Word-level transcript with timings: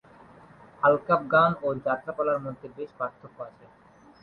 আলকাপ 0.83 1.21
গান 1.33 1.51
ও 1.63 1.67
যাত্রাপালার 1.85 2.39
মধ্যে 2.45 2.67
বেশ 2.77 2.89
পার্থক্য 2.99 3.37
আছে। 3.41 3.65